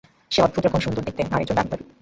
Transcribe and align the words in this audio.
সে 0.31 0.39
অদ্ভুতরকম 0.41 0.79
সুন্দর 0.79 1.05
দেখতে, 1.07 1.21
আর 1.31 1.39
একজন 1.41 1.55
ডাক্তার। 1.55 1.79